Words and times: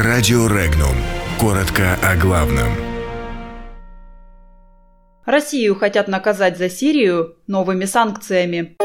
Радио 0.00 0.46
Регнум. 0.46 0.94
Коротко 1.40 1.98
о 2.04 2.14
главном. 2.14 2.68
Россию 5.24 5.74
хотят 5.74 6.06
наказать 6.06 6.56
за 6.56 6.70
Сирию 6.70 7.34
новыми 7.48 7.84
санкциями. 7.84 8.76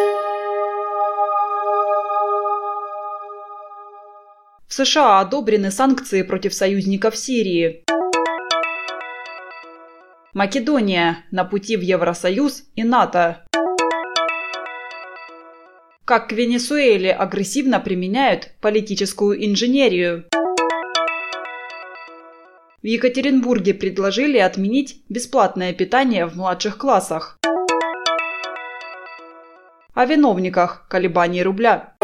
В 4.67 4.73
США 4.73 5.19
одобрены 5.19 5.69
санкции 5.69 6.23
против 6.23 6.55
союзников 6.55 7.15
Сирии. 7.15 7.83
Македония 10.33 11.25
на 11.29 11.45
пути 11.45 11.77
в 11.77 11.81
Евросоюз 11.81 12.63
и 12.75 12.83
НАТО. 12.83 13.45
Как 16.05 16.29
к 16.29 16.31
Венесуэле 16.31 17.13
агрессивно 17.13 17.79
применяют 17.79 18.49
политическую 18.61 19.45
инженерию. 19.45 20.25
В 22.83 22.85
Екатеринбурге 22.85 23.73
предложили 23.73 24.37
отменить 24.37 25.03
бесплатное 25.07 25.71
питание 25.71 26.25
в 26.25 26.35
младших 26.35 26.77
классах. 26.77 27.39
О 29.93 30.05
виновниках 30.05 30.85
колебаний 30.89 31.43
рубля. 31.43 31.95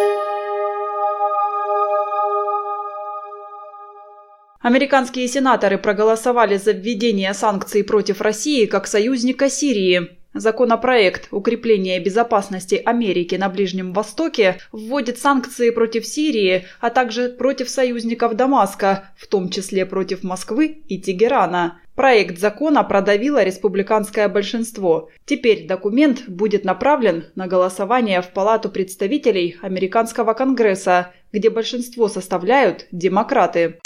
Американские 4.62 5.28
сенаторы 5.28 5.78
проголосовали 5.78 6.56
за 6.56 6.72
введение 6.72 7.34
санкций 7.34 7.84
против 7.84 8.22
России 8.22 8.66
как 8.66 8.88
союзника 8.88 9.50
Сирии. 9.50 10.19
Законопроект 10.40 11.28
укрепления 11.32 12.00
безопасности 12.00 12.82
Америки 12.86 13.36
на 13.36 13.50
Ближнем 13.50 13.92
Востоке 13.92 14.56
вводит 14.72 15.18
санкции 15.18 15.70
против 15.70 16.06
Сирии, 16.06 16.66
а 16.80 16.92
также 16.92 17.28
против 17.28 17.70
союзников 17.70 18.36
Дамаска, 18.36 19.12
в 19.18 19.28
том 19.28 19.50
числе 19.50 19.86
против 19.86 20.24
Москвы 20.24 20.82
и 20.88 20.98
Тегерана. 20.98 21.82
Проект 21.94 22.40
закона 22.40 22.86
продавило 22.86 23.44
республиканское 23.44 24.30
большинство. 24.30 25.10
Теперь 25.26 25.68
документ 25.68 26.30
будет 26.30 26.64
направлен 26.64 27.26
на 27.36 27.48
голосование 27.48 28.22
в 28.22 28.30
Палату 28.30 28.70
представителей 28.70 29.58
Американского 29.62 30.34
Конгресса, 30.34 31.12
где 31.34 31.50
большинство 31.50 32.08
составляют 32.08 32.88
демократы. 32.94 33.80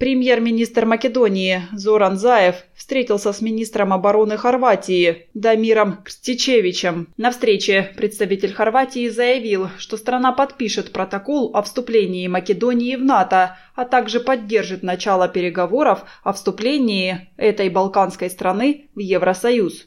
Премьер-министр 0.00 0.86
Македонии 0.86 1.60
Зоран 1.72 2.16
Заев 2.16 2.64
встретился 2.74 3.34
с 3.34 3.42
министром 3.42 3.92
обороны 3.92 4.38
Хорватии 4.38 5.28
Дамиром 5.34 5.98
Крстичевичем. 6.02 7.08
На 7.18 7.30
встрече 7.30 7.92
представитель 7.98 8.54
Хорватии 8.54 9.10
заявил, 9.10 9.68
что 9.76 9.98
страна 9.98 10.32
подпишет 10.32 10.94
протокол 10.94 11.50
о 11.52 11.60
вступлении 11.60 12.26
Македонии 12.28 12.96
в 12.96 13.04
НАТО, 13.04 13.58
а 13.74 13.84
также 13.84 14.20
поддержит 14.20 14.82
начало 14.82 15.28
переговоров 15.28 16.06
о 16.24 16.32
вступлении 16.32 17.28
этой 17.36 17.68
балканской 17.68 18.30
страны 18.30 18.88
в 18.94 19.00
Евросоюз. 19.00 19.86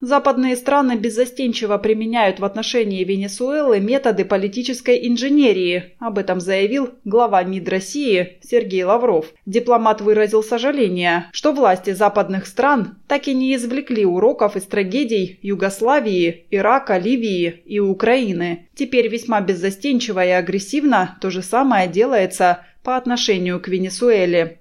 Западные 0.00 0.54
страны 0.54 0.96
беззастенчиво 0.96 1.76
применяют 1.76 2.38
в 2.38 2.44
отношении 2.44 3.02
Венесуэлы 3.02 3.80
методы 3.80 4.24
политической 4.24 5.08
инженерии. 5.08 5.96
Об 5.98 6.18
этом 6.18 6.38
заявил 6.38 6.90
глава 7.04 7.42
МИД 7.42 7.68
России 7.68 8.38
Сергей 8.40 8.84
Лавров. 8.84 9.26
Дипломат 9.44 10.00
выразил 10.00 10.44
сожаление, 10.44 11.26
что 11.32 11.52
власти 11.52 11.94
западных 11.94 12.46
стран 12.46 12.98
так 13.08 13.26
и 13.26 13.34
не 13.34 13.56
извлекли 13.56 14.06
уроков 14.06 14.54
из 14.54 14.66
трагедий 14.66 15.40
Югославии, 15.42 16.46
Ирака, 16.52 16.96
Ливии 16.96 17.62
и 17.64 17.80
Украины. 17.80 18.68
Теперь 18.76 19.08
весьма 19.08 19.40
беззастенчиво 19.40 20.24
и 20.24 20.30
агрессивно 20.30 21.18
то 21.20 21.30
же 21.30 21.42
самое 21.42 21.88
делается 21.88 22.64
по 22.84 22.96
отношению 22.96 23.60
к 23.60 23.66
Венесуэле. 23.66 24.60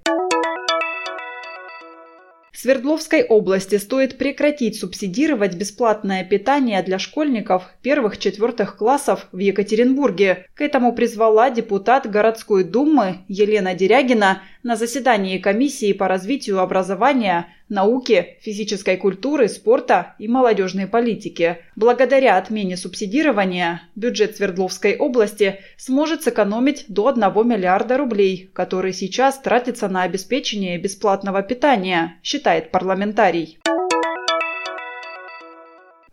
Свердловской 2.60 3.23
области 3.23 3.76
стоит 3.76 4.18
прекратить 4.18 4.80
субсидировать 4.80 5.54
бесплатное 5.54 6.23
питание 6.23 6.82
для 6.82 6.98
школьников 6.98 7.70
первых-четвертых 7.84 8.78
классов 8.78 9.28
в 9.32 9.38
Екатеринбурге. 9.38 10.48
К 10.56 10.62
этому 10.62 10.92
призвала 10.94 11.52
депутат 11.52 12.10
городской 12.10 12.64
думы 12.64 13.20
Елена 13.28 13.76
Дерягина 13.76 14.42
на 14.67 14.76
заседании 14.76 15.38
комиссии 15.38 15.94
по 15.94 16.10
развитию 16.10 16.60
образования, 16.60 17.48
науки, 17.70 18.36
физической 18.42 18.98
культуры, 18.98 19.48
спорта 19.48 20.16
и 20.20 20.28
молодежной 20.28 20.88
политики. 20.88 21.60
Благодаря 21.78 22.36
отмене 22.36 22.76
субсидирования 22.76 23.83
бюджет 23.95 24.36
Свердловской 24.36 24.98
области 24.98 25.61
сможет 25.78 26.23
сэкономить 26.23 26.83
до 26.89 27.08
1 27.08 27.48
миллиарда 27.48 27.95
рублей, 27.98 28.50
который 28.52 28.92
сейчас 28.92 29.39
тратится 29.39 29.88
на 29.88 30.04
обеспечение 30.04 30.78
бесплатного 30.78 31.44
питания, 31.44 32.17
считает 32.22 32.70
парламентарий. 32.70 33.60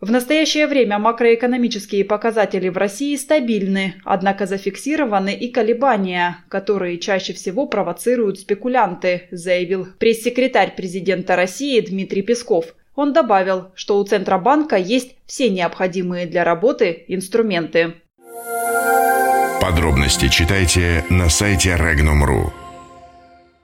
В 0.05 0.11
настоящее 0.11 0.67
время 0.67 0.99
макроэкономические 0.99 2.05
показатели 2.05 2.69
в 2.69 2.77
России 2.77 3.15
стабильны, 3.15 3.95
однако 4.03 4.45
зафиксированы 4.45 5.33
и 5.33 5.47
колебания, 5.51 6.43
которые 6.47 6.99
чаще 6.99 7.33
всего 7.33 7.65
провоцируют 7.65 8.39
спекулянты, 8.39 9.23
заявил 9.31 9.87
пресс-секретарь 9.97 10.75
президента 10.75 11.35
России 11.35 11.79
Дмитрий 11.79 12.21
Песков. 12.21 12.75
Он 12.93 13.13
добавил, 13.13 13.71
что 13.73 13.97
у 13.97 14.03
Центробанка 14.03 14.75
есть 14.75 15.15
все 15.25 15.49
необходимые 15.49 16.27
для 16.27 16.43
работы 16.43 17.05
инструменты. 17.07 17.95
Подробности 19.59 20.27
читайте 20.27 21.03
на 21.09 21.29
сайте 21.29 21.69
Regnum.ru. 21.71 22.64